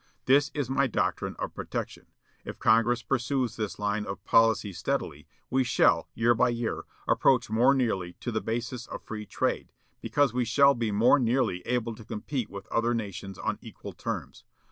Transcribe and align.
This 0.25 0.49
is 0.55 0.67
my 0.67 0.87
doctrine 0.87 1.35
of 1.37 1.53
protection. 1.53 2.07
If 2.43 2.57
Congress 2.57 3.03
pursues 3.03 3.55
this 3.55 3.77
line 3.77 4.03
of 4.07 4.25
policy 4.25 4.73
steadily, 4.73 5.27
we 5.51 5.63
shall, 5.63 6.09
year 6.15 6.33
by 6.33 6.49
year, 6.49 6.85
approach 7.07 7.51
more 7.51 7.75
nearly 7.75 8.13
to 8.13 8.31
the 8.31 8.41
basis 8.41 8.87
of 8.87 9.03
free 9.03 9.27
trade, 9.27 9.71
because 10.01 10.33
we 10.33 10.43
shall 10.43 10.73
be 10.73 10.89
more 10.91 11.19
nearly 11.19 11.61
able 11.67 11.93
to 11.93 12.03
compete 12.03 12.49
with 12.49 12.65
other 12.69 12.95
nations 12.95 13.37
on 13.37 13.59
equal 13.61 13.93
terms. 13.93 14.43